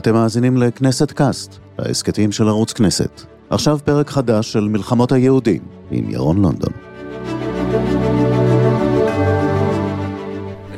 [0.00, 3.22] אתם מאזינים לכנסת קאסט, ההסכתים של ערוץ כנסת.
[3.50, 6.72] עכשיו פרק חדש של מלחמות היהודים, עם ירון לונדון.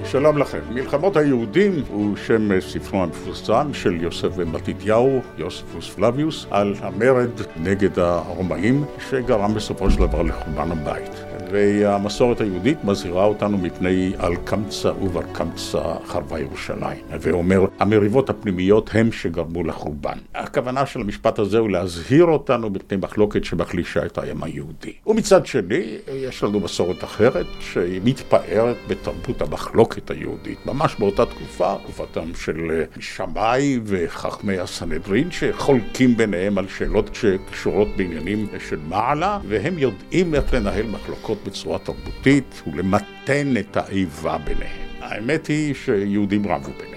[0.05, 0.59] שלום לכם.
[0.71, 7.99] מלחמות היהודים הוא שם ספרו המפורסם של יוסף בן מתתיהו, יוספוס פלביוס, על המרד נגד
[7.99, 11.32] הרומאים, שגרם בסופו של דבר לחורבן הבית.
[11.53, 16.99] והמסורת היהודית מזהירה אותנו מפני על קמצא ובר קמצא חרבה ירושלים.
[17.21, 20.19] ואומר, המריבות הפנימיות הם שגרמו לחורבן.
[20.35, 24.93] הכוונה של המשפט הזה הוא להזהיר אותנו מפני מחלוקת שמחלישה את העם היהודי.
[25.07, 30.67] ומצד שני, יש לנו מסורת אחרת שהיא מתפארת בתרבות המחלוקת היהודית.
[30.67, 38.79] ממש באותה תקופה, תקופתם של שמאי וחכמי הסנהדרין, שחולקים ביניהם על שאלות שקשורות בעניינים של
[38.89, 44.89] מעלה, והם יודעים איך לנהל מחלוקות בצורה תרבותית ולמתן את האיבה ביניהם.
[45.01, 46.93] האמת היא שיהודים רבו ביניהם.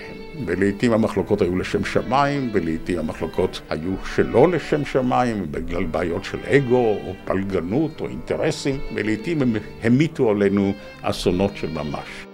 [0.46, 6.98] ולעיתים המחלוקות היו לשם שמיים, ולעיתים המחלוקות היו שלא לשם שמיים, בגלל בעיות של אגו,
[7.06, 12.25] או פלגנות, או אינטרסים, ולעיתים הם המיטו עלינו אסונות של ממש.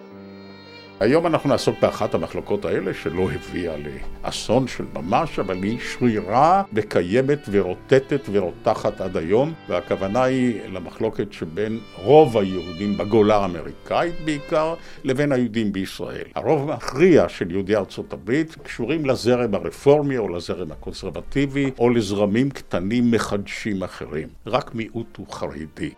[1.02, 3.76] היום אנחנו נעסוק באחת המחלוקות האלה שלא הביאה
[4.24, 11.80] לאסון של ממש, אבל היא שרירה וקיימת ורוטטת ורותחת עד היום, והכוונה היא למחלוקת שבין
[11.96, 16.26] רוב היהודים בגולה האמריקאית בעיקר, לבין היהודים בישראל.
[16.36, 23.12] הרוב המכריע של יהודי ארצות הברית קשורים לזרם הרפורמי או לזרם הקונסרבטיבי או לזרמים קטנים
[23.12, 24.28] מחדשים אחרים.
[24.48, 25.92] רק מיעוט הוא חרדי.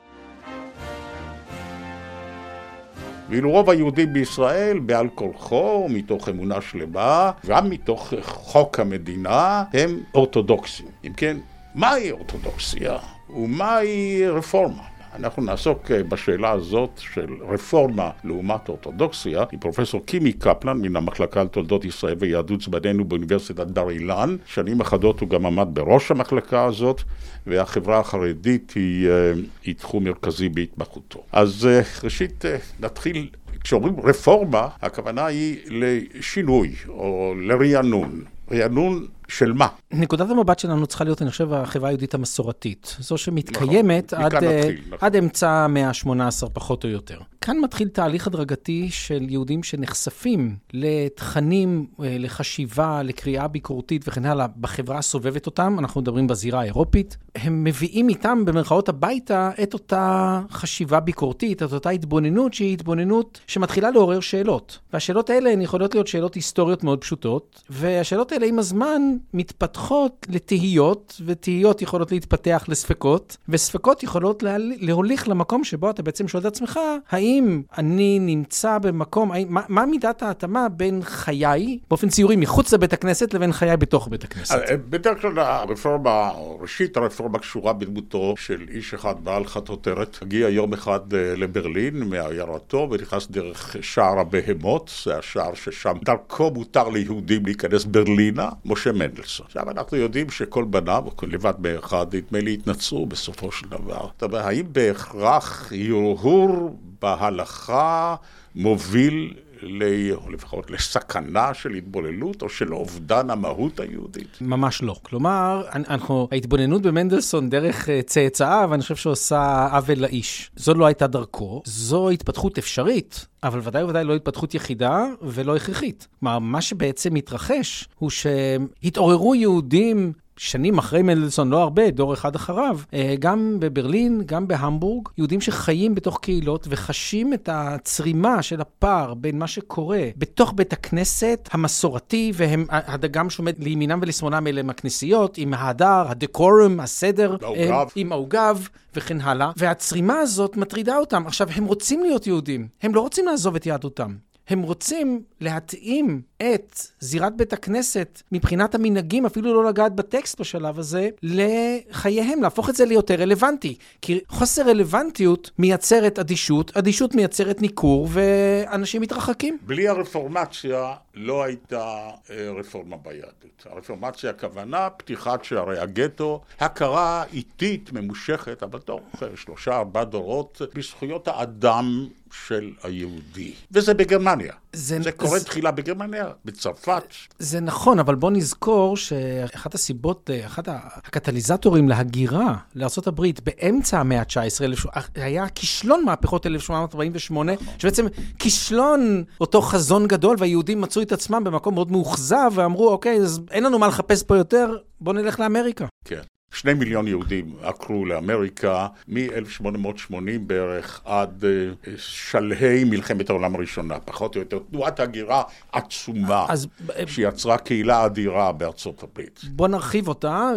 [3.30, 10.86] ואילו רוב היהודים בישראל, בעל כורחו, מתוך אמונה שלמה, גם מתוך חוק המדינה, הם אורתודוקסים.
[11.04, 11.38] אם כן,
[11.76, 12.98] מהי אורתודוקסיה
[13.30, 14.93] ומהי רפורמה?
[15.16, 21.44] אנחנו נעסוק אה, בשאלה הזאת של רפורמה לעומת אורתודוקסיה עם פרופסור קימי קפלן מן המחלקה
[21.44, 24.36] לתולדות ישראל ויהדות זמננו באוניברסיטת בר אילן.
[24.46, 27.02] שנים אחדות הוא גם עמד בראש המחלקה הזאת
[27.48, 29.34] והחברה החרדית היא, אה,
[29.64, 31.24] היא תחום מרכזי בהתמחותו.
[31.32, 32.46] אז אה, ראשית
[32.80, 33.30] נתחיל
[33.64, 38.24] כשאומרים רפורמה, הכוונה היא לשינוי או לרענון.
[38.52, 39.68] רענון של מה?
[39.92, 42.98] נקודת המבט שלנו צריכה להיות, אני חושב, החברה היהודית המסורתית.
[43.00, 44.98] זו שמתקיימת נכון, עד, נתחיל, נכון.
[45.02, 47.20] עד אמצע המאה ה-18, פחות או יותר.
[47.42, 54.98] כאן מתחיל תהליך הדרגתי של יהודים שנחשפים לתכנים, אה, לחשיבה, לקריאה ביקורתית וכן הלאה בחברה
[54.98, 57.18] הסובבת אותם, אנחנו מדברים בזירה האירופית.
[57.36, 63.92] הם מביאים איתם, במרכאות הביתה, את אותה חשיבה ביקורתית, את אותה התבוננות שהיא התבוננות שמתחילה
[63.92, 64.80] לעורר שאלות.
[64.94, 69.02] והשאלות האלה הן יכולות להיות שאלות היסטוריות מאוד פשוטות, והשאלות האלה עם הזמן
[69.34, 74.44] מתפתחות לתהיות, ותהיות יכולות להתפתח לספקות, וספקות יכולות
[74.80, 76.80] להוליך למקום שבו אתה בעצם שואל את עצמך,
[77.10, 83.34] האם אני נמצא במקום, מה, מה מידת ההתאמה בין חיי, באופן ציורי, מחוץ לבית הכנסת,
[83.34, 84.56] לבין חיי בתוך בית הכנסת?
[84.70, 90.74] אה, בדרך כלל הרפורמה, ראשית הרפורמה קשורה בדמותו של איש אחד בעל חטוטרת, הגיע יום
[90.74, 97.86] אחד אה, לברלין מעיירתו ונכנס דרך שער הבהמות, זה השער ששם דרכו מותר ליהודים להיכנס
[97.86, 99.46] ברלינה, משה מנדלסון.
[99.46, 104.08] עכשיו אנחנו יודעים שכל בניו, לבד באחד, נדמה לי התנצרו בסופו של דבר.
[104.18, 108.16] אתה אומר, האם בהכרח הרהור בהלכה
[108.56, 110.12] מוביל ל...
[110.14, 114.38] או לפחות לסכנה של התבוללות או של אובדן המהות היהודית?
[114.42, 114.96] ממש לא.
[115.04, 120.52] כלומר, אנחנו, ההתבוננות במנדלסון דרך אה, צאצאיו, אני חושב שעושה עוול לאיש.
[120.56, 126.08] זו לא הייתה דרכו, זו התפתחות אפשרית, אבל ודאי וודאי לא התפתחות יחידה ולא הכרחית.
[126.20, 132.80] כלומר, מה שבעצם מתרחש הוא שהתעוררו יהודים שנים אחרי מנדלסון, לא הרבה, דור אחד אחריו,
[132.94, 139.40] אה, גם בברלין, גם בהמבורג, יהודים שחיים בתוך קהילות וחשים את הצרימה של הפער בין
[139.40, 146.06] מה שקורה בתוך בית הכנסת המסורתי, והדגם שעומד לימינם ולשמאלם אלה הם הכנסיות, עם ההדר,
[146.08, 147.72] הדקורום, הסדר, העוגב.
[147.72, 151.24] אה, עם העוגב וכן הלאה, והצרימה הזאת מטרידה אותם.
[151.28, 154.16] עכשיו, הם רוצים להיות יהודים, הם לא רוצים לעזוב את יהדותם.
[154.48, 161.10] הם רוצים להתאים את זירת בית הכנסת מבחינת המנהגים, אפילו לא לגעת בטקסט בשלב הזה,
[161.24, 163.76] לחייהם, להפוך את זה ליותר רלוונטי.
[164.02, 169.58] כי חוסר רלוונטיות מייצרת אדישות, אדישות מייצרת ניכור, ואנשים מתרחקים.
[169.62, 173.66] בלי הרפורמציה לא הייתה אה, רפורמה ביהדות.
[173.66, 179.02] הרפורמציה הכוונה פתיחת שערי הגטו, הכרה איטית, ממושכת, אבל תוך
[179.36, 182.08] שלושה ארבעה דורות, בזכויות האדם
[182.48, 183.54] של היהודי.
[183.72, 184.54] וזה בגרמניה.
[184.74, 187.04] זה- זה קורה זה- תחילה בגרמניה, בצרפת.
[187.40, 194.88] זה נכון, אבל בוא נזכור שאחת הסיבות, אה, אחד הקטליזטורים להגירה לארה"ב באמצע המאה ה-19,
[195.16, 198.06] היה כישלון מהפכות 1848, שבעצם
[198.40, 203.64] כישלון אותו חזון גדול, והיהודים מצאו את עצמם במקום מאוד מאוכזב, ואמרו, אוקיי, אז אין
[203.64, 205.86] לנו מה לחפש פה יותר, בוא נלך לאמריקה.
[206.06, 206.22] כן.
[206.54, 210.16] שני מיליון יהודים עקרו לאמריקה מ-1880
[210.48, 214.60] בערך עד אה, שלהי מלחמת העולם הראשונה, פחות או יותר.
[214.72, 219.42] תנועת הגירה עצומה, אז אה, שיצרה קהילה אדירה בארצות הברית.
[219.44, 220.52] בוא נרחיב אותה,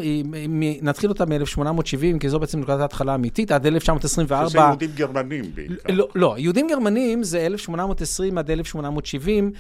[0.82, 4.48] נתחיל אותה מ-1870, כי זו בעצם נקודת ההתחלה האמיתית, עד 1924.
[4.48, 5.74] שזה יהודים גרמנים בעיקר.
[5.92, 9.52] לא, לא, יהודים גרמנים זה 1820 עד 1870.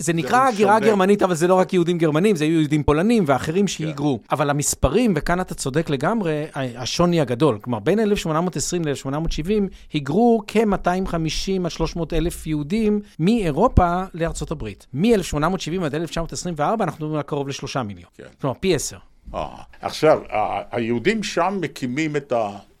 [0.00, 0.80] זה נקרא הגירה.
[0.80, 4.20] גרמנית, אבל זה לא רק יהודים גרמנים, זה היו יהודים פולנים ואחרים שהיגרו.
[4.32, 7.58] אבל המספרים, וכאן אתה צודק לגמרי, ה- השוני הגדול.
[7.62, 9.50] כלומר, בין 1820 ל-1870
[9.92, 11.12] היגרו כ-250
[11.64, 14.86] עד 300 אלף יהודים מאירופה לארצות הברית.
[14.94, 15.48] מ-1870
[15.84, 18.08] עד 1924 אנחנו מדברים על קרוב לשלושה מיליון.
[18.16, 18.24] כן.
[18.40, 18.96] כלומר, פי עשר.
[19.34, 19.46] אה,
[19.80, 22.32] עכשיו, ה- היהודים שם מקימים את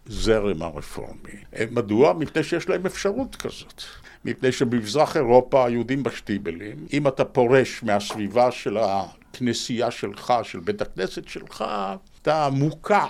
[0.06, 1.30] הזרם הרפורמי.
[1.70, 2.12] מדוע?
[2.12, 3.82] מפני שיש להם אפשרות כזאת.
[4.24, 11.28] מפני שבמזרח אירופה היהודים בשטיבלים, אם אתה פורש מהסביבה של הכנסייה שלך, של בית הכנסת
[11.28, 11.64] שלך,
[12.22, 13.06] אתה מוקע.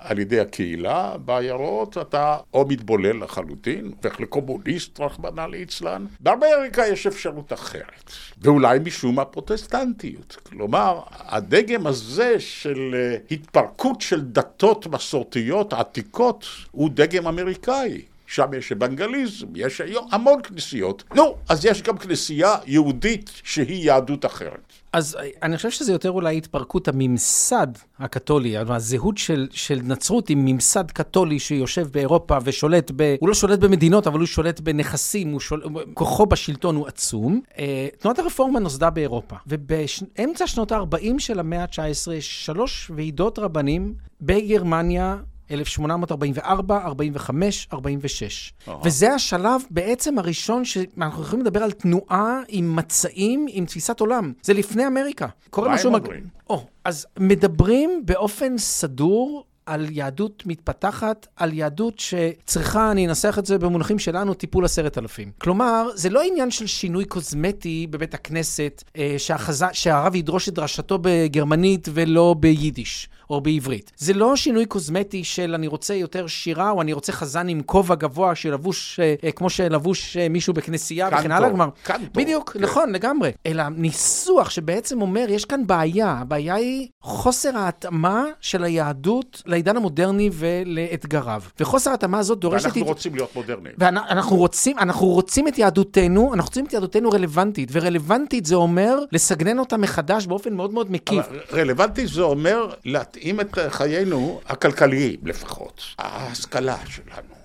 [0.00, 6.06] על ידי הקהילה בעיירות, אתה או מתבולל לחלוטין, הופך לקומוניסט, רחמנא ליצלן.
[6.20, 10.36] באמריקה יש אפשרות אחרת, ואולי משום הפרוטסטנטיות.
[10.42, 18.02] כלומר, הדגם הזה של אה, התפרקות של דתות מסורתיות עתיקות הוא דגם אמריקאי.
[18.30, 21.04] שם יש אוונגליזם, יש היום המון כנסיות.
[21.14, 24.72] נו, אז יש גם כנסייה יהודית שהיא יהדות אחרת.
[24.92, 27.66] אז אני חושב שזה יותר אולי התפרקות הממסד
[27.98, 33.16] הקתולי, הזהות של, של נצרות עם ממסד קתולי שיושב באירופה ושולט ב...
[33.20, 35.62] הוא לא שולט במדינות, אבל הוא שולט בנכסים, הוא שול...
[35.94, 37.40] כוחו בשלטון הוא עצום.
[37.58, 43.94] אה, תנועת הרפורמה נוסדה באירופה, ובאמצע שנות ה-40 של המאה ה-19 יש שלוש ועידות רבנים
[44.20, 45.16] בגרמניה.
[45.50, 48.52] 1844, 45, 46.
[48.84, 54.32] וזה השלב בעצם הראשון שאנחנו יכולים לדבר על תנועה עם מצעים, עם תפיסת עולם.
[54.42, 55.26] זה לפני אמריקה.
[55.50, 55.88] קורה מה משהו...
[55.88, 56.24] הם מג- אומרים?
[56.50, 63.58] או, אז מדברים באופן סדור על יהדות מתפתחת, על יהדות שצריכה, אני אנסח את זה
[63.58, 65.30] במונחים שלנו, טיפול עשרת אלפים.
[65.38, 69.64] כלומר, זה לא עניין של שינוי קוסמטי בבית הכנסת, אה, שהחז...
[69.72, 73.08] שהרב ידרוש את דרשתו בגרמנית ולא ביידיש.
[73.30, 73.92] או בעברית.
[73.96, 77.94] זה לא שינוי קוסמטי של אני רוצה יותר שירה, או אני רוצה חזן עם כובע
[77.94, 81.48] גבוה שלבוש אה, אה, כמו שלבוש אה, מישהו בכנסייה וכן קנטור, הלאה.
[81.48, 82.60] כלומר, קנטור, בדיוק, כן.
[82.60, 83.30] נכון, לגמרי.
[83.46, 86.10] אלא ניסוח שבעצם אומר, יש כאן בעיה.
[86.10, 91.42] הבעיה היא חוסר ההתאמה של היהדות לעידן המודרני ולאתגריו.
[91.60, 92.64] וחוסר ההתאמה הזאת דורשת...
[92.64, 93.74] ואנחנו הת- רוצים להיות מודרניים.
[93.78, 99.58] ואנחנו רוצים, אנחנו רוצים את יהדותנו, אנחנו רוצים את יהדותנו רלוונטית, ורלוונטית זה אומר לסגנן
[99.58, 101.26] אותה מחדש באופן מאוד מאוד מקיף.
[101.30, 107.39] אבל רלוונטי זה אומר להתאים את חיינו הכלכליים לפחות, ההשכלה שלנו.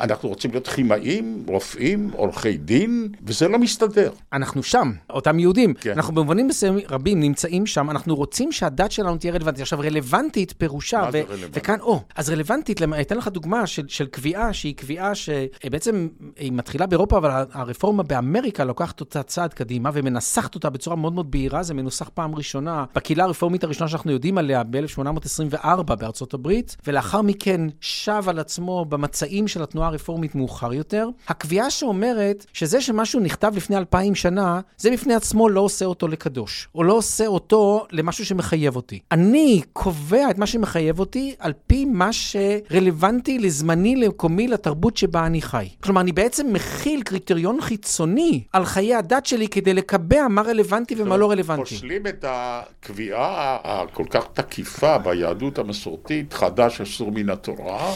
[0.00, 4.10] אנחנו רוצים להיות כימאים, רופאים, עורכי דין, וזה לא מסתדר.
[4.32, 5.74] אנחנו שם, אותם יהודים.
[5.74, 5.90] כן.
[5.90, 9.60] אנחנו במובנים מסוימים רבים נמצאים שם, אנחנו רוצים שהדת שלנו תהיה רלוונטית.
[9.60, 11.62] עכשיו, רלוונטית פירושה, מה זה ו- רלוונטית?
[11.62, 16.52] וכאן, או, אז רלוונטית, למ- אתן לך דוגמה של, של קביעה שהיא קביעה שבעצם היא
[16.52, 21.62] מתחילה באירופה, אבל הרפורמה באמריקה לוקחת אותה צעד קדימה ומנסחת אותה בצורה מאוד מאוד בהירה,
[21.62, 27.60] זה מנוסח פעם ראשונה בקהילה הרפורמית הראשונה שאנחנו יודעים עליה ב-1824 בארצות הברית, ולאחר מכן
[27.80, 31.08] שב על עצמו במצעים של התנועה הרפורמית מאוחר יותר.
[31.28, 36.68] הקביעה שאומרת שזה שמשהו נכתב לפני אלפיים שנה, זה בפני עצמו לא עושה אותו לקדוש,
[36.74, 38.98] או לא עושה אותו למשהו שמחייב אותי.
[39.12, 45.42] אני קובע את מה שמחייב אותי על פי מה שרלוונטי לזמני, למקומי, לתרבות שבה אני
[45.42, 45.68] חי.
[45.82, 51.16] כלומר, אני בעצם מכיל קריטריון חיצוני על חיי הדת שלי כדי לקבע מה רלוונטי ומה
[51.16, 51.74] לא רלוונטי.
[51.74, 57.94] פוסלים את הקביעה הכל כך תקיפה ביהדות המסורתית, חדש אסור מן התורה.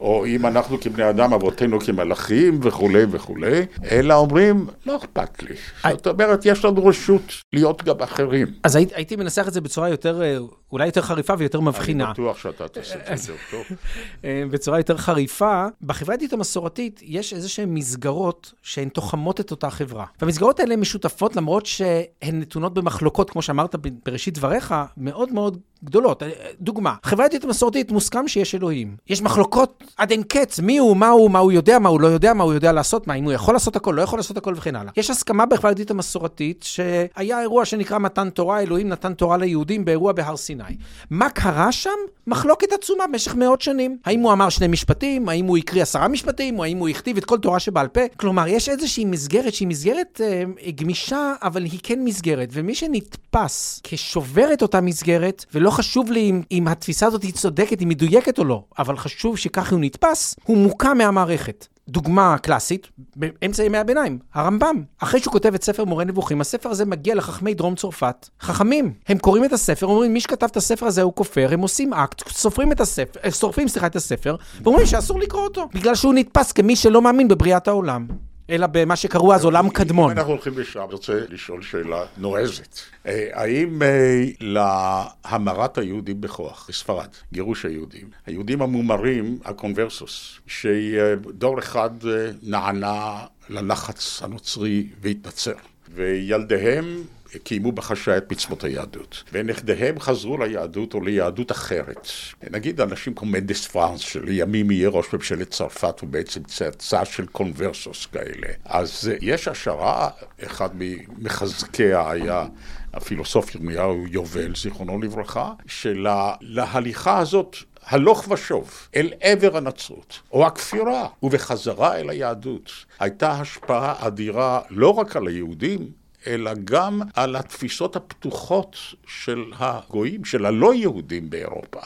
[0.00, 5.54] או אם אנחנו כבני אדם, אבותינו כמלאכים וכולי וכולי, אלא אומרים, לא אכפת לי.
[5.90, 8.46] זאת אומרת, יש לנו רשות להיות גם אחרים.
[8.64, 10.38] אז הייתי, מנסח את זה בצורה יותר, אה,
[10.72, 12.12] אולי יותר חריפה ויותר אני מבחינה.
[12.12, 13.76] בטוח שאתה תעשה את זה יותר טוב.
[14.24, 19.70] אה, בצורה יותר חריפה, בחברה היהודית המסורתית יש איזה שהן מסגרות שהן תוחמות את אותה
[19.70, 20.04] חברה.
[20.20, 26.22] והמסגרות האלה משותפות למרות שהן נתונות במחלוקות, כמו שאמרת בראשית דבריך, מאוד מאוד גדולות.
[26.22, 28.96] אה, דוגמה, חברה היהודית המסורתית מוסכם שיש אלוהים.
[29.08, 32.06] יש מחלוקות עד אין קץ, מי הוא, מה הוא, מה הוא יודע, מה הוא לא
[32.06, 34.54] יודע, מה הוא יודע לעשות, מה אם הוא יכול לעשות הכל, לא יכול לעשות הכל
[34.56, 34.92] וכן הלאה.
[34.96, 40.12] יש הסכמה בחברה היהודית המסורתית שהיה אירוע שנקרא מתן תורה, אלוהים נתן תורה ליהודים באירוע
[40.12, 40.59] בהר סיני.
[40.66, 40.76] סיני.
[41.10, 41.90] מה קרה שם?
[42.26, 43.98] מחלוקת עצומה במשך מאות שנים.
[44.04, 45.28] האם הוא אמר שני משפטים?
[45.28, 46.58] האם הוא הקריא עשרה משפטים?
[46.58, 48.00] או האם הוא הכתיב את כל תורה שבעל פה?
[48.16, 52.48] כלומר, יש איזושהי מסגרת שהיא מסגרת אה, גמישה, אבל היא כן מסגרת.
[52.52, 57.80] ומי שנתפס כשובר את אותה מסגרת, ולא חשוב לי אם, אם התפיסה הזאת היא צודקת,
[57.80, 61.66] היא מדויקת או לא, אבל חשוב שככה הוא נתפס, הוא מוקע מהמערכת.
[61.88, 64.82] דוגמה קלאסית, באמצע ימי הביניים, הרמב"ם.
[64.98, 68.28] אחרי שהוא כותב את ספר מורה נבוכים, הספר הזה מגיע לחכמי דרום צרפת.
[68.40, 68.92] חכמים.
[69.08, 72.28] הם קוראים את הספר, אומרים, מי שכתב את הספר הזה הוא כופר, הם עושים אקט,
[72.28, 76.52] סופרים את הספר, אה, שורפים, סליחה, את הספר, ואומרים שאסור לקרוא אותו, בגלל שהוא נתפס
[76.52, 78.06] כמי שלא מאמין בבריאת העולם.
[78.50, 80.10] אלא במה שקראו אז עולם קדמון.
[80.10, 82.78] אם אנחנו הולכים לשם, אני רוצה לשאול שאלה נועזת.
[83.06, 92.30] אה, האם אה, להמרת היהודים בכוח, בספרד, גירוש היהודים, היהודים המומרים, הקונברסוס, שדור אחד אה,
[92.42, 95.54] נענה ללחץ הנוצרי והתנצר,
[95.94, 97.02] וילדיהם
[97.38, 99.24] קיימו בחשאי את מצוות היהדות.
[99.32, 102.08] ונכדיהם חזרו ליהדות או ליהדות אחרת.
[102.50, 108.06] נגיד אנשים כמו מנדס פרנס, שלימים יהיה ראש ממשלת צרפת, הוא בעצם צאצא של קונברסוס
[108.06, 108.48] כאלה.
[108.64, 110.08] אז יש השערה,
[110.46, 112.46] אחד ממחזקיה היה
[112.92, 117.56] הפילוסוף ירמיהו יובל, זיכרונו לברכה, שלהליכה הזאת
[117.86, 125.16] הלוך ושוב אל עבר הנצרות, או הכפירה, ובחזרה אל היהדות, הייתה השפעה אדירה לא רק
[125.16, 131.80] על היהודים, אלא גם על התפיסות הפתוחות של הגויים, של הלא יהודים באירופה.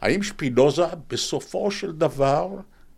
[0.00, 2.48] האם שפינוזה בסופו של דבר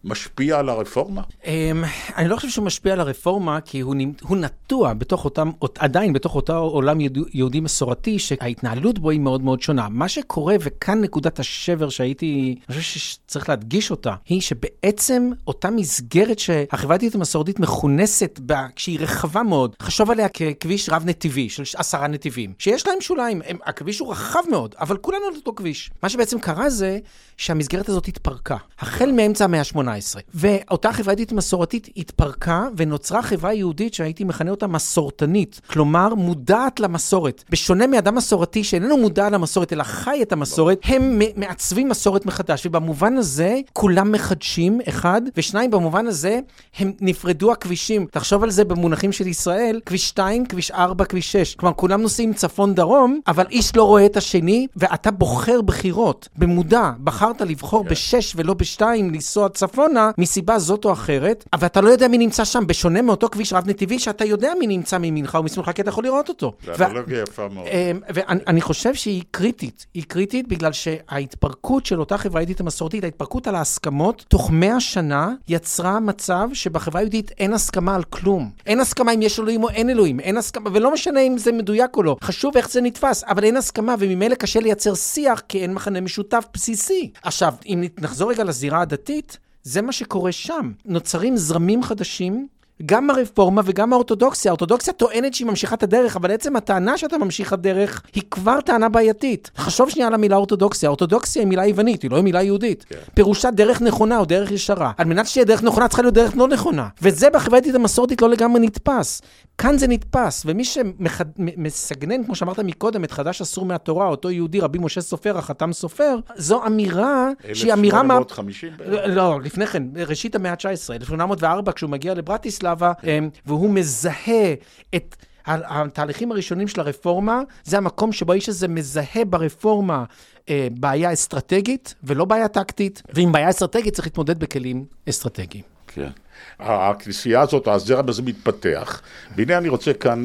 [0.04, 1.22] משפיע על הרפורמה?
[1.46, 1.84] אמ,
[2.16, 6.56] אני לא חושב שהוא משפיע על הרפורמה, כי הוא, נטוע בתוך אותם, עדיין בתוך אותו
[6.56, 6.98] עולם
[7.32, 9.88] יהודי מסורתי, שההתנהלות בו היא מאוד מאוד שונה.
[9.88, 16.38] מה שקורה, וכאן נקודת השבר שהייתי, אני חושב שצריך להדגיש אותה, היא שבעצם אותה מסגרת
[16.38, 22.52] שהחברה היהודית המסורתית מכונסת בה, כשהיא רחבה מאוד, חשוב עליה ככביש רב-נתיבי, של עשרה נתיבים,
[22.58, 25.90] שיש להם שוליים, הכביש הוא רחב מאוד, אבל כולנו על אותו כביש.
[26.02, 26.98] מה שבעצם קרה זה
[27.36, 28.56] שהמסגרת הזאת התפרקה.
[28.78, 29.89] החל מאמצע המאה ה-18.
[30.34, 37.44] ואותה חברה יהודית מסורתית התפרקה ונוצרה חברה יהודית שהייתי מכנה אותה מסורתנית, כלומר מודעת למסורת.
[37.50, 43.16] בשונה מאדם מסורתי שאיננו מודע למסורת אלא חי את המסורת, הם מעצבים מסורת מחדש, ובמובן
[43.16, 46.40] הזה כולם מחדשים, אחד, ושניים, במובן הזה
[46.78, 48.06] הם נפרדו הכבישים.
[48.10, 51.54] תחשוב על זה במונחים של ישראל, כביש 2, כביש 4, כביש 6.
[51.54, 56.28] כלומר, כולם נוסעים צפון-דרום, אבל איש לא רואה את השני, ואתה בוחר בחירות.
[56.36, 57.90] במודע, בחרת לבחור כן.
[57.90, 59.79] ב-6 ולא ב-2, לנסוע צפון.
[59.80, 63.52] צפונה מסיבה זאת או אחרת, אבל אתה לא יודע מי נמצא שם, בשונה מאותו כביש
[63.52, 66.52] רב-נתיבי, שאתה יודע מי נמצא מימינך או משמאלך, כי אתה יכול לראות אותו.
[66.76, 67.66] זה אנלוגיה יפה מאוד.
[67.66, 69.86] אמ, ואני חושב שהיא קריטית.
[69.94, 75.34] היא קריטית בגלל שההתפרקות של אותה חברה יהודית המסורתית, ההתפרקות על ההסכמות, תוך מאה שנה
[75.48, 78.50] יצרה מצב שבחברה היהודית אין הסכמה על כלום.
[78.66, 81.96] אין הסכמה אם יש אלוהים או אין אלוהים, אין הסכמה, ולא משנה אם זה מדויק
[81.96, 82.16] או לא.
[82.22, 86.44] חשוב איך זה נתפס, אבל אין הסכמה, וממילא קשה לייצר שיח, כי אין מחנה משותף
[86.54, 87.10] בסיסי.
[87.22, 90.72] עכשיו, אם נחזור רגע לזירה הדתית, זה מה שקורה שם.
[90.84, 92.48] נוצרים זרמים חדשים
[92.86, 94.50] גם הרפורמה וגם האורתודוקסיה.
[94.50, 98.88] האורתודוקסיה טוענת שהיא ממשיכה את הדרך, אבל עצם הטענה שאתה ממשיך הדרך היא כבר טענה
[98.88, 99.50] בעייתית.
[99.56, 100.88] חשוב שנייה על המילה אורתודוקסיה.
[100.88, 102.84] אורתודוקסיה היא מילה יוונית, היא לא מילה יהודית.
[102.88, 102.96] כן.
[103.14, 104.92] פירושה דרך נכונה או דרך ישרה.
[104.96, 106.88] על מנת שתהיה דרך נכונה צריכה להיות דרך לא נכונה.
[107.02, 109.22] וזה בחברה היהודית המסורתית לא לגמרי נתפס.
[109.60, 114.78] כאן זה נתפס, ומי שמסגנן, כמו שאמרת מקודם, את חדש אסור מהתורה, אותו יהודי, רבי
[114.78, 118.00] משה סופר, החתם סופר, זו אמירה שהיא אמירה...
[118.00, 119.16] 1850 בערך.
[119.16, 124.54] לא, לפני כן, ראשית המאה ה-19, 1804, כשהוא מגיע לברטיסלבה, אמ, והוא מזהה
[124.94, 125.16] את...
[125.46, 130.04] התהליכים הראשונים של הרפורמה, זה המקום שבו האיש הזה מזהה ברפורמה
[130.48, 135.64] אה, בעיה אסטרטגית ולא בעיה טקטית, ועם בעיה אסטרטגית צריך להתמודד בכלים אסטרטגיים.
[135.86, 136.10] כן.
[136.58, 139.02] הכנסייה הזאת, הזרם הזה מתפתח,
[139.36, 140.22] והנה אני רוצה כאן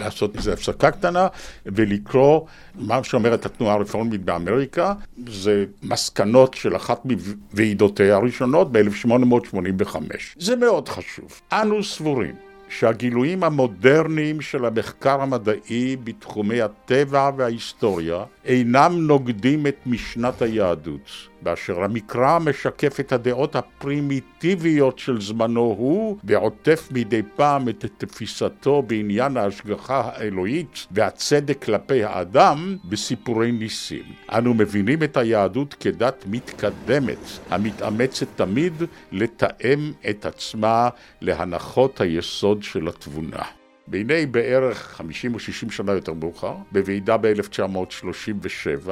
[0.00, 1.26] לעשות איזו הפסקה קטנה
[1.66, 2.40] ולקרוא
[2.74, 4.92] מה שאומרת התנועה הרפורמית באמריקה,
[5.28, 9.96] זה מסקנות של אחת מוועידותיה הראשונות ב-1885.
[10.36, 11.40] זה מאוד חשוב.
[11.52, 12.34] אנו סבורים
[12.68, 21.27] שהגילויים המודרניים של המחקר המדעי בתחומי הטבע וההיסטוריה אינם נוגדים את משנת היהדות.
[21.42, 29.36] באשר המקרא משקף את הדעות הפרימיטיביות של זמנו הוא, ועוטף מדי פעם את תפיסתו בעניין
[29.36, 34.04] ההשגחה האלוהית והצדק כלפי האדם בסיפורי ניסים.
[34.32, 37.18] אנו מבינים את היהדות כדת מתקדמת,
[37.50, 38.72] המתאמצת תמיד
[39.12, 40.88] לתאם את עצמה
[41.20, 43.42] להנחות היסוד של התבונה.
[43.88, 48.90] והנה בערך 50 או 60 שנה יותר מאוחר, בוועידה ב-1937,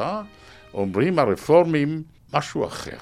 [0.75, 2.03] אומרים הרפורמים
[2.35, 2.97] משהו אחר,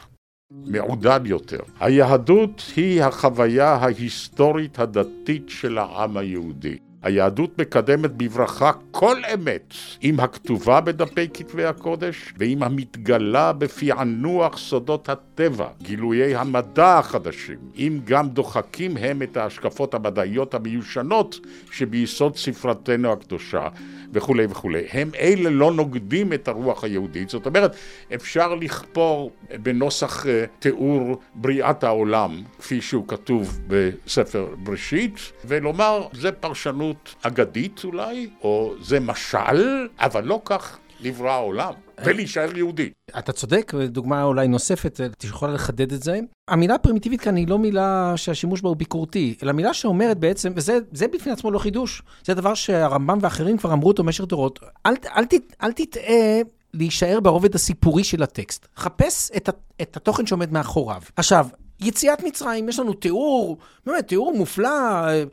[0.50, 1.60] מעודד יותר.
[1.80, 6.78] היהדות היא החוויה ההיסטורית הדתית של העם היהודי.
[7.04, 15.68] היהדות מקדמת בברכה כל אמת, אם הכתובה בדפי כתבי הקודש, ואם המתגלה בפענוח סודות הטבע,
[15.82, 23.68] גילויי המדע החדשים, אם גם דוחקים הם את ההשקפות המדעיות המיושנות שביסוד ספרתנו הקדושה.
[24.14, 24.86] וכולי וכולי.
[24.92, 27.30] הם אלה לא נוגדים את הרוח היהודית.
[27.30, 27.76] זאת אומרת,
[28.14, 29.30] אפשר לכפור
[29.62, 38.28] בנוסח אה, תיאור בריאת העולם, כפי שהוא כתוב בספר בראשית, ולומר, זה פרשנות אגדית אולי,
[38.42, 41.72] או זה משל, אבל לא כך נברא העולם,
[42.04, 42.90] ולהישאר יהודי.
[43.18, 46.20] אתה צודק, דוגמה אולי נוספת, את יכולה לחדד את זה.
[46.48, 51.08] המילה פרימיטיבית כאן היא לא מילה שהשימוש בה הוא ביקורתי, אלא מילה שאומרת בעצם, וזה
[51.12, 55.24] בפני עצמו לא חידוש, זה דבר שהרמב"ם ואחרים כבר אמרו אותו במשך דורות, אל, אל,
[55.32, 56.40] אל, אל תטעה
[56.74, 58.66] להישאר ברובד הסיפורי של הטקסט.
[58.76, 59.48] חפש את,
[59.82, 61.02] את התוכן שעומד מאחוריו.
[61.16, 61.46] עכשיו,
[61.80, 65.24] יציאת מצרים, יש לנו תיאור, באמת, תיאור מופלא, אה,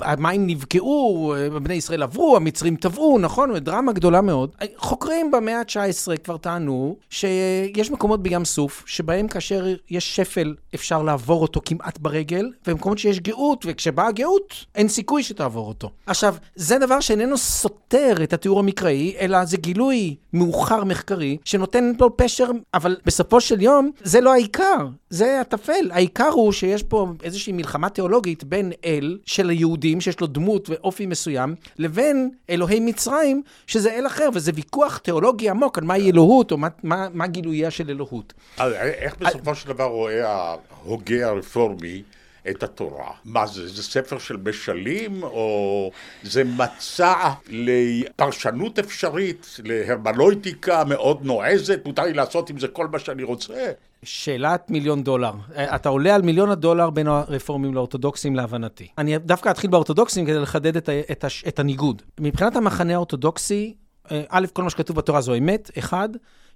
[0.00, 3.58] המים נבקעו, אה, בני ישראל עברו, המצרים טבעו, נכון?
[3.58, 4.50] דרמה גדולה מאוד.
[4.76, 11.42] חוקרים במאה ה-19 כבר טענו שיש מקומות בים סוף, שבהם כאשר יש שפל אפשר לעבור
[11.42, 15.90] אותו כמעט ברגל, ומקומות שיש גאות, וכשבאה גאות, אין סיכוי שתעבור אותו.
[16.06, 22.16] עכשיו, זה דבר שאיננו סותר את התיאור המקראי, אלא זה גילוי מאוחר מחקרי, שנותן לו
[22.16, 25.77] פשר, אבל בסופו של יום, זה לא העיקר, זה הטפל.
[25.90, 31.06] העיקר הוא שיש פה איזושהי מלחמה תיאולוגית בין אל של היהודים, שיש לו דמות ואופי
[31.06, 36.56] מסוים, לבין אלוהי מצרים, שזה אל אחר, וזה ויכוח תיאולוגי עמוק על מהי אלוהות, או
[36.56, 38.32] מה, מה, מה גילויה של אלוהות.
[38.56, 42.02] אז איך בסופו של דבר רואה ההוגה הרפורמי
[42.50, 43.10] את התורה.
[43.24, 45.90] מה זה, זה ספר של משלים, או
[46.22, 47.14] זה מצע
[47.48, 53.72] לפרשנות אפשרית, להרמנויטיקה מאוד נועזת, מותר לי לעשות עם זה כל מה שאני רוצה?
[54.02, 55.32] שאלת מיליון דולר.
[55.56, 58.88] אה, אתה עולה על מיליון הדולר בין הרפורמים לאורתודוקסים להבנתי.
[58.98, 62.02] אני דווקא אתחיל באורתודוקסים כדי לחדד את, את, את הניגוד.
[62.20, 63.74] מבחינת המחנה האורתודוקסי,
[64.10, 66.08] אה, א', כל מה שכתוב בתורה זו אמת, אחד.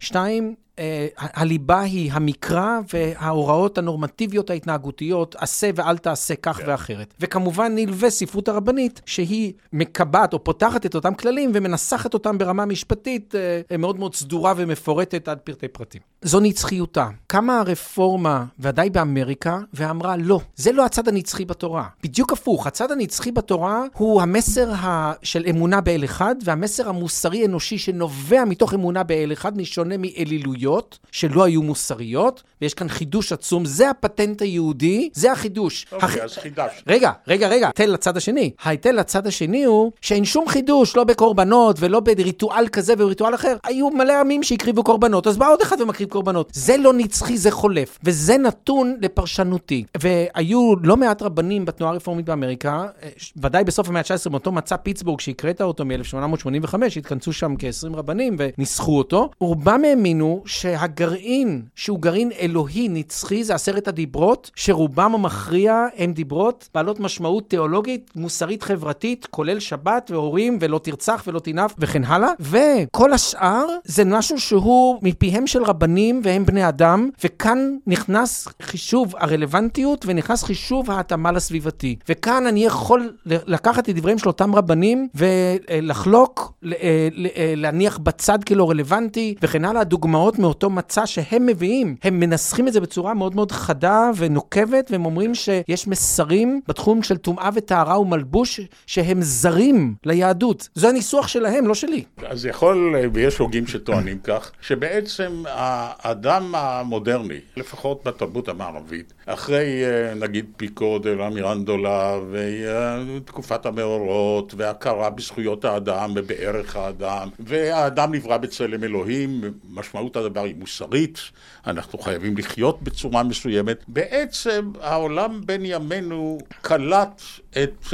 [0.02, 6.62] שתיים, אה, הליבה היא המקרא וההוראות הנורמטיביות ההתנהגותיות, עשה ואל תעשה כך yeah.
[6.62, 6.68] כן.
[6.68, 7.14] ואחרת.
[7.20, 13.34] וכמובן נלווה ספרות הרבנית, שהיא מקבעת או פותחת את אותם כללים ומנסחת אותם ברמה משפטית
[13.34, 16.00] אה, מאוד מאוד סדורה ומפורטת עד פרטי פרטים.
[16.22, 17.08] זו נצחיותה.
[17.26, 21.84] קמה הרפורמה, ודאי באמריקה, ואמרה, לא, זה לא הצד הנצחי בתורה.
[22.02, 25.12] בדיוק הפוך, הצד הנצחי בתורה הוא המסר ה...
[25.22, 30.82] של אמונה באל אחד, והמסר המוסרי-אנושי שנובע מתוך אמונה באל אחד, משונה מאלילויות.
[30.82, 35.86] מוסריות, שלא היו מוסריות, ויש כאן חידוש עצום, זה הפטנט היהודי, זה החידוש.
[35.92, 36.16] אוקיי, הח...
[36.16, 36.82] אז חידשת.
[36.86, 38.50] רגע, רגע, רגע, תן לצד השני.
[38.62, 43.56] ההיטל לצד השני הוא שאין שום חידוש, לא בקורבנות ולא בריטואל כזה וריטואל אחר.
[43.64, 46.50] היו מלא עמים שהקריבו קורבנות, אז בא עוד אחד ומקריב קורבנות.
[46.54, 49.84] זה לא נצחי, זה חולף, וזה נתון לפרשנותי.
[50.00, 55.20] והיו לא מעט רבנים בתנועה הרפורמית באמריקה, אה, ודאי בסוף המאה ה-19, מאותו מצע פיטסבורג
[55.20, 59.30] שהקראת אותו מ-1885, התכנסו שם כ-20 רבנים וניסחו אותו.
[59.40, 67.00] רובם האמינו שהגרעין, שהוא גרעין אלוהי נצחי, זה עשרת הדיברות, שרובם המכריע הם דיברות בעלות
[67.00, 72.32] משמעות תיאולוגית, מוסרית, חברתית, כולל שבת והורים ולא תרצח ולא תנאף וכן הלאה.
[72.40, 80.04] וכל השאר זה משהו שהוא מפיהם של רבנים והם בני אדם, וכאן נכנס חישוב הרלוונטיות
[80.08, 81.96] ונכנס חישוב ההתאמה לסביבתי.
[82.08, 88.70] וכאן אני יכול לקחת את דבריהם של אותם רבנים ולחלוק, אה, אה, להניח בצד כלא
[88.70, 89.84] רלוונטי וכן הלאה.
[89.84, 91.96] דוגמאות מאותו מצע שהם מביאים.
[92.02, 97.16] הם מנסחים את זה בצורה מאוד מאוד חדה ונוקבת, והם אומרים שיש מסרים בתחום של
[97.16, 100.68] טומאה וטהרה ומלבוש שהם זרים ליהדות.
[100.74, 102.04] זה הניסוח שלהם, לא שלי.
[102.26, 110.46] אז יכול, ויש הוגים שטוענים כך, שבעצם האדם המודרני, לפחות בתרבות המערבית, אחרי אה, נגיד
[110.56, 119.40] פיקו דה לה מירנדולה ותקופת המאורות והכרה בזכויות האדם ובערך האדם, והאדם נברא בצלם אלוהים,
[119.70, 121.18] משמעות הדבר היא מוסרית,
[121.66, 123.84] אנחנו חייבים לחיות בצורה מסוימת.
[123.88, 127.22] בעצם העולם בין ימינו קלט
[127.62, 127.92] את uh,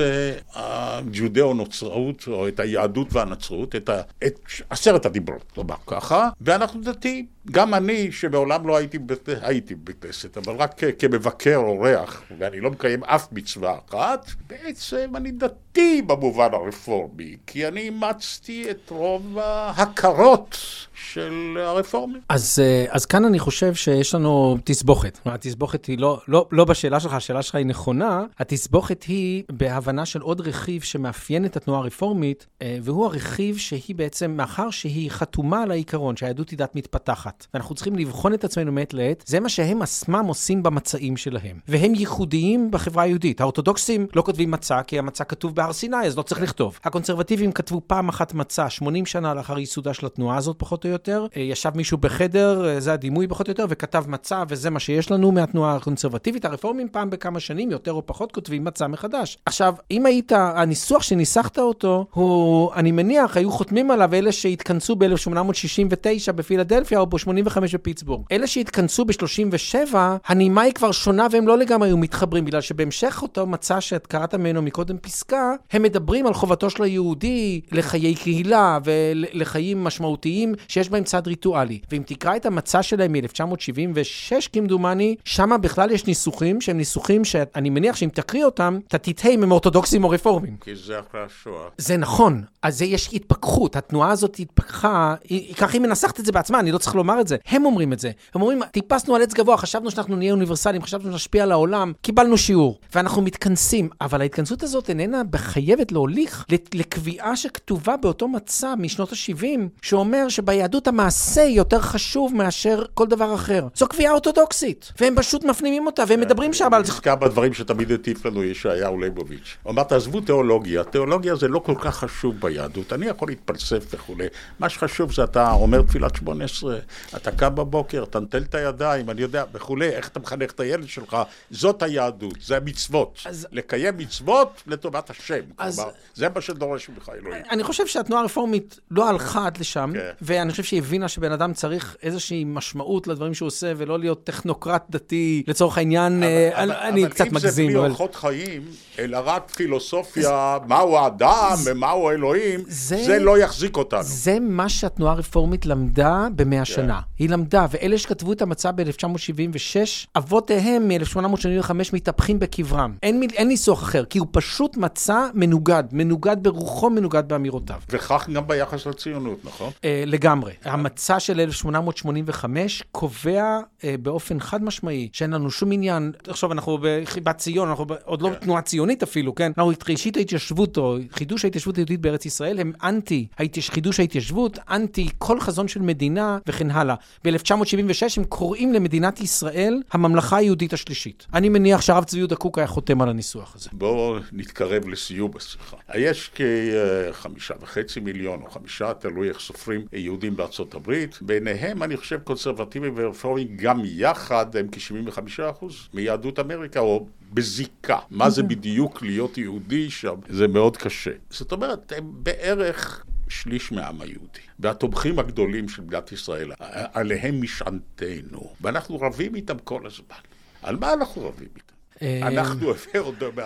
[0.55, 4.40] הג'ודאו-נוצרות, או את היהדות והנצרות, את, ה, את
[4.71, 7.27] עשרת הדיברות, לומר ככה, ואנחנו דתיים.
[7.51, 8.99] גם אני, שמעולם לא הייתי,
[9.42, 16.03] הייתי בכנסת, אבל רק כמבקר אורח, ואני לא מקיים אף מצווה אחת, בעצם אני דתי
[16.03, 20.59] במובן הרפורמי, כי אני אימצתי את רוב ההכרות
[20.94, 22.21] של הרפורמים.
[22.29, 25.18] אז, אה, אז כאן אני חושב שיש לנו תסבוכת.
[25.25, 30.20] התסבוכת היא לא, לא, לא בשאלה שלך, השאלה שלך היא נכונה, התסבוכת היא בהבנה של
[30.20, 35.70] עוד רכיב שמאפיין את התנועה הרפורמית, אה, והוא הרכיב שהיא בעצם, מאחר שהיא חתומה על
[35.70, 39.82] העיקרון שהיהדות היא דת מתפתחת, ואנחנו צריכים לבחון את עצמנו מעת לעת, זה מה שהם
[39.82, 41.58] עצמם עושים במצעים שלהם.
[41.68, 43.40] והם ייחודיים בחברה היהודית.
[43.40, 46.78] האורתודוקסים לא כותבים מצע, כי המצע כתוב בהר סיני, אז לא צריך לכתוב.
[46.84, 51.26] הקונסרבטיבים כתבו פעם אחת מצע, 80 שנה לאחר ייסודה של התנועה הזאת, פחות או יותר.
[51.37, 55.11] אה, ישב מישהו בחדר, אה, זה הדימוי פחות או יותר, וכתב מצע, וזה מה שיש
[55.11, 56.44] לנו מהתנועה הקונסרבטיבית.
[56.44, 59.38] הרפורמים פעם בכמה שנים, יותר או פחות, כותבים מצע מחדש.
[59.46, 66.33] עכשיו, אם היית, הניסוח שניסחת אותו, הוא, אני מניח, היו חותמים עליו אלה שהתכנסו ב-1869
[66.33, 68.22] בפילדלפיה, או ב-85 בפיטסבורג.
[68.33, 69.94] אלה שהתכנסו ב-37,
[70.27, 74.35] הנימה היא כבר שונה והם לא לגמרי היו מתחברים, בגלל שבהמשך אותו מצע שאת קראת
[74.35, 81.05] ממנו מקודם פסקה, הם מדברים על חובתו של היהודי לחיי קהילה ולחיים משמעותיים שיש בהם
[81.05, 81.79] צד ריטואלי.
[81.90, 87.96] ואם תקרא את המצע שלהם מ-1976 כמדומני, שם בכלל יש ניסוחים שהם ניסוחים שאני מניח
[87.96, 90.57] שאם תקריא אותם, אתה תתהה אם הם אורתודוקסים או רפורמים.
[90.61, 91.69] כי זה אחרי השואה.
[91.79, 95.14] זה נכון, אז זה יש התפכחות, התנועה הזאת התפכחה,
[95.57, 97.37] ככה היא מנסחת את זה בעצמה, אני לא צריך לומר את זה.
[97.47, 98.11] הם אומרים את זה.
[98.35, 102.38] הם אומרים, טיפסנו על עץ גבוה, חשבנו שאנחנו נהיה אוניברסליים, חשבנו שנשפיע על העולם, קיבלנו
[102.38, 103.88] שיעור, ואנחנו מתכנסים.
[104.01, 109.45] אבל ההתכנסות הזאת איננה חייבת להוליך לקביעה שכתובה באותו מצע משנות ה-70,
[109.83, 113.67] שאומר שביהדות המעשה יותר חשוב מאשר כל דבר אחר.
[113.75, 116.83] זו קביעה אורתודוקסית, והם פשוט מפנימים אותה, והם מדברים שם על...
[116.83, 119.17] נזכר בדברים שתמיד הטיף לנו ישעיהו ליבוביץ'.
[119.62, 124.26] הוא אמר, תעזבו תיאולוגיה, תיאולוגיה זה לא כל כך חשוב ביהדות, אני יכול להתפלסף וכולי.
[124.59, 126.78] מה שחשוב זה אתה אומר תפילת שמונה עשרה,
[127.16, 130.88] אתה קם בבוקר, אתה נטל את הידיים, אני יודע, וכולי, איך אתה מחנך את הילד
[130.88, 131.16] שלך,
[131.50, 133.18] זאת היהדות, זה המצוות.
[133.24, 133.46] אז...
[133.52, 135.40] לקיים מצוות לטובת השם.
[135.59, 135.76] אז...
[135.76, 137.42] כלומר, זה מה שדורש ממך אלוהים.
[137.50, 140.11] אני חושב שהתנועה הרפורמית לא הלכה עד לשם, כן.
[140.22, 144.85] ואני חושב שהיא הבינה שבן אדם צריך איזושהי משמעות לדברים שהוא עושה, ולא להיות טכנוקרט
[144.90, 147.40] דתי, לצורך העניין, אבל, אה, אבל, אני אבל קצת מגזים.
[147.40, 148.62] אבל אם זה בלי אורחות חיים,
[149.09, 154.03] אלא רק פילוסופיה, מהו האדם ומהו אלוהים, זה, זה לא יחזיק אותנו.
[154.03, 156.64] זה מה שהתנועה הרפורמית למדה במאה כן.
[156.64, 157.01] שנה.
[157.18, 159.77] היא למדה, ואלה שכתבו את המצע ב-1976,
[160.16, 162.94] אבותיהם מ-1875 מתהפכים בקברם.
[163.03, 167.81] אין, אין ניסוח אחר, כי הוא פשוט מצע מנוגד, מנוגד ברוחו, מנוגד באמירותיו.
[167.90, 169.71] וכך גם ביחס לציונות, נכון?
[169.85, 170.53] אה, לגמרי.
[170.64, 177.38] המצע של 1885 קובע אה, באופן חד משמעי שאין לנו שום עניין, עכשיו אנחנו בחיבת
[177.38, 178.35] ציון, אנחנו ב, עוד לא כן.
[178.35, 179.52] תנועה ציונית אפילו, כן?
[179.58, 183.26] אנחנו ראשית ההתיישבות או חידוש ההתיישבות היהודית בארץ ישראל הם אנטי
[183.61, 186.94] חידוש ההתיישבות, אנטי כל חזון של מדינה וכן הלאה.
[187.24, 191.26] ב-1976 הם קוראים למדינת ישראל הממלכה היהודית השלישית.
[191.34, 193.70] אני מניח שהרב צבי יהודה קוק היה חותם על הניסוח הזה.
[193.72, 195.76] בואו נתקרב לסיום השיחה.
[195.94, 201.18] יש כחמישה וחצי מיליון או חמישה, תלוי איך סופרים, יהודים בארצות הברית.
[201.22, 207.99] ביניהם, אני חושב, קונסרבטיבים ורפורמים גם יחד הם כ-75% מיהדות אמריקה, או בזיקה.
[208.11, 210.14] מה זה בדיוק להיות יהודי שם?
[210.29, 211.11] זה מאוד קשה.
[211.31, 214.41] זאת אומרת, הם בערך שליש מהעם היהודי.
[214.59, 216.53] והתומכים הגדולים של מדינת ישראל,
[216.93, 218.53] עליהם משענתנו.
[218.61, 220.17] ואנחנו רבים איתם כל הזמן.
[220.62, 221.67] על מה אנחנו רבים איתם?
[222.02, 222.72] אנחנו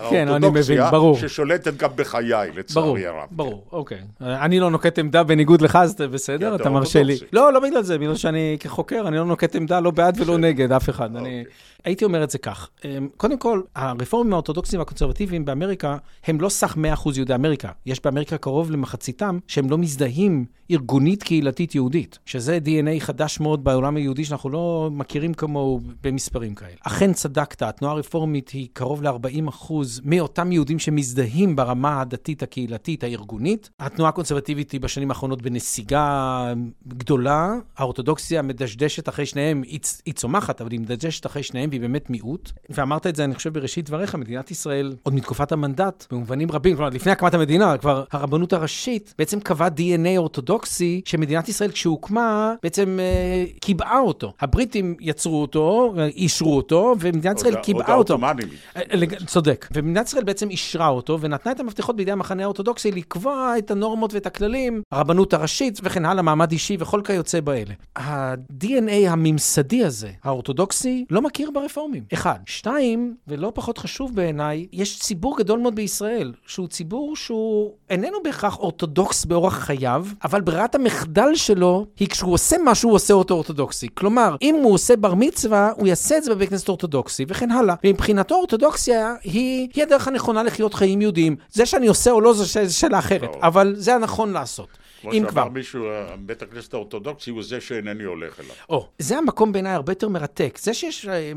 [0.09, 3.27] כן, מהאורתודוקסיה, ששולטת גם בחיי, לצערי הרב.
[3.31, 4.01] ברור, אוקיי.
[4.21, 7.17] אני לא נוקט עמדה בניגוד לך, אז בסדר, אתה מרשה לי.
[7.33, 10.71] לא, לא בגלל זה, בגלל שאני כחוקר, אני לא נוקט עמדה לא בעד ולא נגד
[10.71, 11.15] אף אחד.
[11.15, 11.43] אוקיי.
[11.85, 16.77] הייתי אומר את זה כך, אמ, קודם כל, הרפורמים האורתודוקסים והקונסרבטיביים באמריקה הם לא סך
[16.77, 17.69] 100% יהודי אמריקה.
[17.85, 23.95] יש באמריקה קרוב למחציתם שהם לא מזדהים ארגונית קהילתית יהודית, שזה DNA חדש מאוד בעולם
[23.95, 26.71] היהודי שאנחנו לא מכירים כמוהו במספרים כאלה.
[26.83, 33.69] אכן צדקת, התנועה הרפורמית היא קרוב ל-40% מאותם יהודים שמזדהים ברמה הדתית, הקהילתית, הארגונית.
[33.79, 36.53] התנועה הקונסרבטיבית היא בשנים האחרונות בנסיגה
[36.87, 37.53] גדולה.
[37.77, 41.69] האורתודוקסיה מדשדשת אחרי שניהם, היא, היא צומחת, אבל היא מדשדשת אחרי שניהם.
[41.69, 42.51] והיא באמת מיעוט.
[42.69, 46.89] ואמרת את זה, אני חושב, בראשית דבריך, מדינת ישראל, עוד מתקופת המנדט, במובנים רבים, כלומר,
[46.89, 53.45] לפני הקמת המדינה, כבר הרבנות הראשית בעצם קבעה DNA אורתודוקסי, שמדינת ישראל, כשהוקמה, בעצם אה,
[53.61, 54.33] קיבעה אותו.
[54.41, 58.17] הבריטים יצרו אותו, אישרו אותו, ומדינת ישראל קיבעה אותו.
[58.39, 59.19] העות'מאנים.
[59.21, 59.67] אה, צודק.
[59.73, 64.25] ומדינת ישראל בעצם אישרה אותו, ונתנה את המפתחות בידי המחנה האורתודוקסי לקבוע את הנורמות ואת
[64.25, 67.73] הכללים, הרבנות הראשית וכן הלאה, מעמד אישי וכל כיוצא באלה.
[67.95, 71.63] ה-DNA הממסדי הזה, האורתודוקסי, לא מכיר ב...
[71.63, 72.03] הרפורמים.
[72.13, 72.39] אחד.
[72.45, 78.59] שתיים, ולא פחות חשוב בעיניי, יש ציבור גדול מאוד בישראל, שהוא ציבור שהוא איננו בהכרח
[78.59, 83.87] אורתודוקס באורח חייו, אבל ברירת המחדל שלו היא כשהוא עושה משהו, הוא עושה אותו אורתודוקסי.
[83.93, 87.75] כלומר, אם הוא עושה בר מצווה, הוא יעשה את זה בבית כנסת אורתודוקסי, וכן הלאה.
[88.23, 91.35] ומבחינתו אורתודוקסיה היא, היא הדרך הנכונה לחיות חיים יהודיים.
[91.49, 94.67] זה שאני עושה או לא, זו שאלה אחרת, אבל זה הנכון לעשות.
[95.01, 95.85] כמו שאמר מישהו,
[96.19, 98.51] בית הכנסת האורתודוקסי הוא זה שאינני הולך אליו.
[98.69, 100.57] או, זה המקום בעיניי הרבה יותר מרתק.
[100.61, 101.31] זה שיש אה,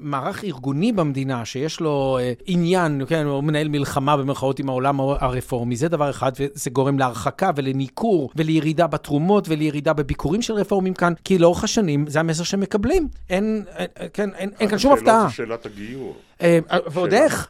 [0.00, 5.76] מערך ארגוני במדינה שיש לו אה, עניין, כן, הוא מנהל מלחמה במרכאות עם העולם הרפורמי,
[5.76, 11.38] זה דבר אחד, וזה גורם להרחקה ולניכור ולירידה בתרומות ולירידה בביקורים של רפורמים כאן, כי
[11.38, 13.08] לאורך השנים זה המסר שהם מקבלים.
[13.30, 13.64] אין,
[14.12, 15.30] כן, אין, אין כאן שום הפתעה.
[15.30, 16.16] שאלת הגיור.
[16.42, 17.48] אה, ועוד איך,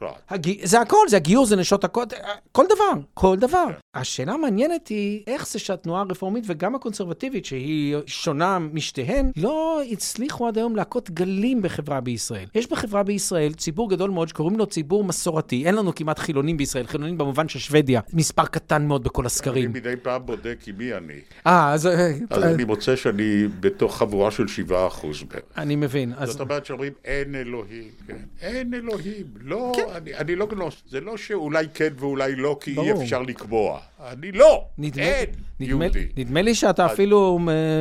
[0.63, 2.05] זה הכל, זה הגיור, זה נשות הכל,
[2.53, 3.65] כל דבר, כל דבר.
[3.69, 4.01] כן.
[4.01, 10.59] השאלה המעניינת היא, איך זה שהתנועה הרפורמית וגם הקונסרבטיבית, שהיא שונה משתיהן, לא הצליחו עד
[10.59, 12.47] היום להכות גלים בחברה בישראל.
[12.55, 15.67] יש בחברה בישראל ציבור גדול מאוד שקוראים לו ציבור מסורתי.
[15.67, 19.71] אין לנו כמעט חילונים בישראל, חילונים במובן של שוודיה, מספר קטן מאוד בכל הסקרים.
[19.71, 21.21] אני מדי פעם בודק עם מי אני.
[21.47, 21.89] אה, אז...
[22.31, 25.43] אז אני מוצא שאני בתוך חבורה של 7% בערך.
[25.57, 26.13] אני מבין.
[26.25, 28.17] זאת אומרת שאומרים, אין אלוהים, כן.
[28.41, 29.27] אין אלוהים.
[29.41, 29.83] לא, כן.
[29.95, 30.83] אני, אני לא גנוס.
[30.89, 32.87] זה לא שאולי כן ואולי לא, כי ברור.
[32.89, 33.79] אי אפשר לקבוע.
[34.07, 35.27] אני לא, נדמה, אין
[35.61, 36.07] נדמה, יהודי.
[36.17, 36.93] נדמה לי שאתה אז...
[36.93, 37.39] אפילו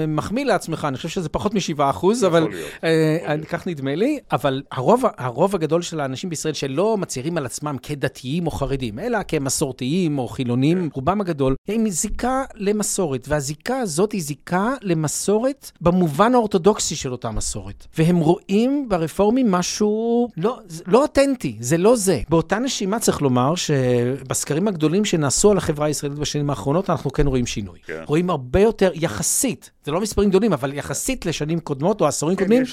[0.07, 2.47] מחמיא לעצמך, אני חושב שזה פחות מ-7 אחוז, אבל
[2.83, 4.19] אה, כך נדמה לי.
[4.31, 9.19] אבל הרוב, הרוב הגדול של האנשים בישראל שלא מצהירים על עצמם כדתיים או חרדים, אלא
[9.27, 10.87] כמסורתיים או חילונים, כן.
[10.93, 17.87] רובם הגדול, הם זיקה למסורת, והזיקה הזאת היא זיקה למסורת במובן האורתודוקסי של אותה מסורת.
[17.97, 20.59] והם רואים ברפורמים משהו לא,
[20.91, 22.21] לא אותנטי, זה לא זה.
[22.29, 27.45] באותה נשימה צריך לומר שבסקרים הגדולים שנעשו על החברה הישראלית בשנים האחרונות, אנחנו כן רואים
[27.45, 27.79] שינוי.
[27.85, 28.03] כן.
[28.05, 32.43] רואים הרבה יותר, יחסית, זה לא מספרים גדולים, אבל יחסית לשנים קודמות או עשורים כן,
[32.43, 32.63] קודמים,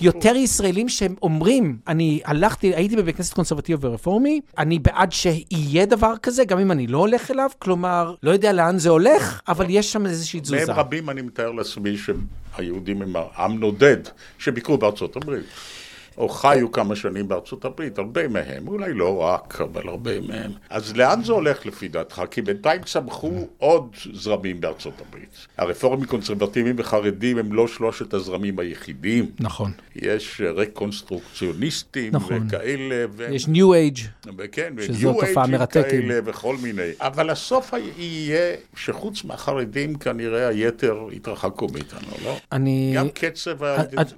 [0.00, 6.14] יותר ישראלים שהם אומרים, אני הלכתי, הייתי בבית כנסת קונסרבטיבי ורפורמי, אני בעד שיהיה דבר
[6.22, 9.92] כזה, גם אם אני לא הולך אליו, כלומר, לא יודע לאן זה הולך, אבל יש
[9.92, 10.66] שם איזושהי תזוזה.
[10.66, 13.98] מהם רבים אני מתאר לעצמי שהיהודים הם עם נודד,
[14.38, 15.44] שביקרו בארצות הברית.
[16.18, 20.50] או חיו כמה שנים בארצות הברית, הרבה מהם, אולי לא רק, אבל הרבה מהם.
[20.70, 22.22] אז לאן זה הולך לפי דעתך?
[22.30, 25.46] כי בינתיים צמחו עוד זרמים בארצות הברית.
[25.58, 29.30] הרפורמים קונסרבטיביים וחרדים הם לא שלושת הזרמים היחידים.
[29.40, 29.72] נכון.
[29.96, 32.46] יש רקונסטרוקציוניסטים נכון.
[32.48, 33.04] וכאלה.
[33.10, 33.26] ו...
[33.30, 34.30] יש Age.
[34.38, 35.90] וכן, שזו תופעה מרתקת.
[35.90, 36.90] כאלה וכל מיני.
[37.00, 42.36] אבל הסוף יהיה שחוץ מהחרדים כנראה היתר יתרחקו מאיתנו, לא?
[42.52, 42.92] אני...
[42.96, 43.56] גם קצב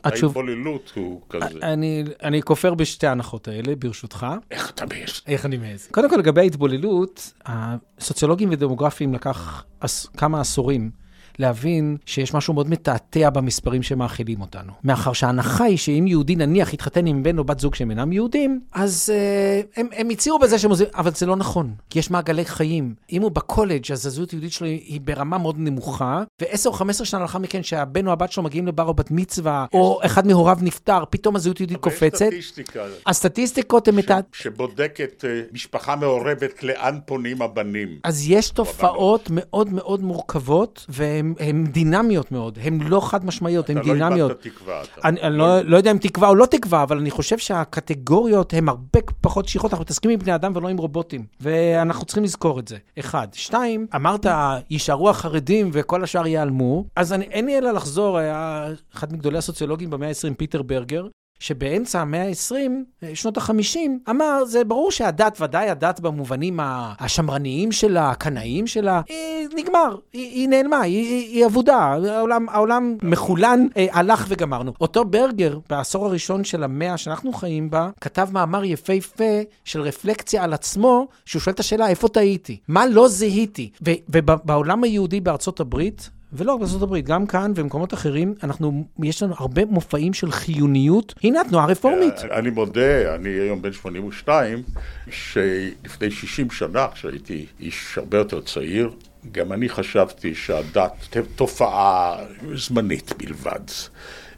[0.05, 1.59] ההתבוללות הוא כזה.
[1.63, 4.27] אני אני, אני כופר בשתי ההנחות האלה, ברשותך.
[4.51, 5.21] איך אתה מעז?
[5.27, 5.89] איך אני מעז?
[5.91, 10.91] קודם כל, לגבי ההתבוללות, הסוציולוגים ודמוגרפים לקח עש, כמה עשורים.
[11.39, 14.73] להבין שיש משהו מאוד מתעתע במספרים שמאכילים אותנו.
[14.85, 18.61] מאחר שההנחה היא שאם יהודי נניח יתחתן עם בן או בת זוג שהם אינם יהודים,
[18.73, 22.45] אז uh, הם, הם הציעו בזה שהם עוזבים, אבל זה לא נכון, כי יש מעגלי
[22.45, 22.95] חיים.
[23.13, 27.21] אם הוא בקולג' אז הזהות היהודית שלו היא ברמה מאוד נמוכה, ו-10 או 15 שנה
[27.21, 31.05] לאחר מכן שהבן או הבת שלו מגיעים לבר או בת מצווה, או אחד מהוריו נפטר,
[31.11, 32.17] פתאום הזהות היהודית קופצת.
[32.17, 32.85] סטטיסטיקה.
[33.07, 33.95] הסטטיסטיקות הן...
[33.95, 33.99] ש...
[33.99, 34.21] מתע...
[34.33, 37.89] שבודקת uh, משפחה מעורבת לאן פונים הבנים.
[38.05, 43.83] אז יש תופעות מאוד מאוד מורכבות, והן הן דינמיות מאוד, הן לא חד משמעיות, הן
[43.83, 44.11] דינמיות.
[44.11, 44.83] אתה לא איבדת תקווה.
[45.05, 48.69] אני, אני לא, לא יודע אם תקווה או לא תקווה, אבל אני חושב שהקטגוריות הן
[48.69, 52.69] הרבה פחות שכיחות, אנחנו מתעסקים עם בני אדם ולא עם רובוטים, ואנחנו צריכים לזכור את
[52.69, 53.29] זה, אחד.
[53.33, 54.27] שתיים, אמרת,
[54.71, 59.91] יישארו החרדים וכל השאר ייעלמו, אז אני, אין לי אלא לחזור, היה אחד מגדולי הסוציולוגים
[59.91, 61.07] במאה ה-20, פיטר ברגר,
[61.39, 62.55] שבאמצע המאה ה-20,
[63.03, 63.79] אה, שנות ה-50,
[64.11, 70.49] אמר, זה ברור שהדת, ודאי הדת במובנים השמרניים שלה, הקנאיים שלה, היא נגמר, היא, היא
[70.49, 74.73] נעלמה, היא, היא, אבודה, העולם, העולם מחולן, אה, הלך וגמרנו.
[74.81, 80.53] אותו ברגר, בעשור הראשון של המאה שאנחנו חיים בה, כתב מאמר יפהפה של רפלקציה על
[80.53, 82.61] עצמו, שהוא שואל את השאלה, איפה טעיתי?
[82.69, 83.71] מה לא זיהיתי?
[83.83, 89.65] ובעולם היהודי בארצות הברית, ולא רק הברית, גם כאן ובמקומות אחרים, אנחנו, יש לנו הרבה
[89.65, 91.15] מופעים של חיוניות.
[91.23, 92.15] הנה התנועה הרפורמית.
[92.15, 94.63] אה, אני מודה, אני היום בן 82,
[95.11, 98.91] שלפני 60 שנה, כשהייתי איש הרבה יותר צעיר,
[99.33, 102.17] גם אני חשבתי שהדת תופעה
[102.55, 103.61] זמנית בלבד.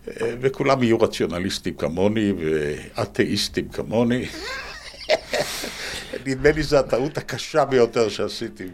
[0.09, 4.25] אה, וכולם יהיו רציונליסטים כמוני ואתאיסטים כמוני.
[6.27, 8.65] נדמה לי זו הטעות הקשה ביותר שעשיתי.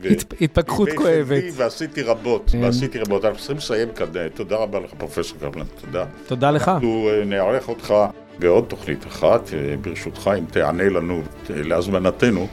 [0.41, 1.43] התפכחות כואבת.
[1.53, 2.63] ועשיתי רבות, כן.
[2.63, 3.25] ועשיתי רבות.
[3.25, 4.07] אנחנו צריכים לסיים כאן.
[4.35, 6.05] תודה רבה לך, פרופסור קפלן, תודה.
[6.27, 6.69] תודה לך.
[6.69, 7.95] אנחנו אה, נערך אותך
[8.39, 12.47] בעוד תוכנית אחת, אה, ברשותך, אם תענה לנו להזמנתנו,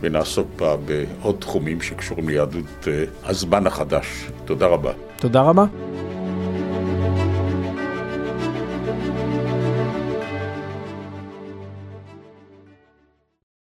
[0.00, 4.06] ונעסוק בה בעוד תחומים שקשורים ליהדות אה, הזמן החדש.
[4.44, 4.92] תודה רבה.
[5.16, 5.64] תודה רבה.